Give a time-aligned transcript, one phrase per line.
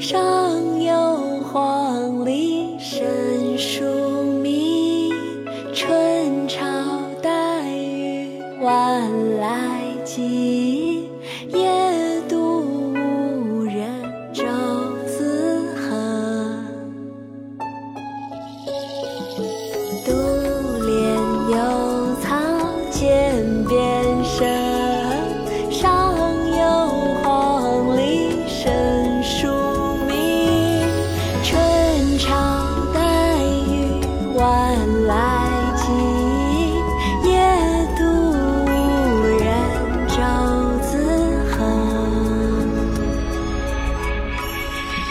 [0.00, 3.84] 上有黄鹂深树
[4.40, 5.12] 鸣
[5.74, 6.64] 春潮
[7.22, 10.79] 带雨晚来急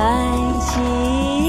[0.00, 1.39] 爱情